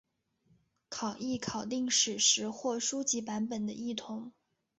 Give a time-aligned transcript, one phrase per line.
[0.89, 4.31] 考异考订史实或书籍版本的异同。